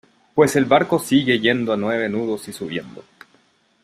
[0.33, 3.03] pues el barco sigue yendo a nueve nudos y subiendo.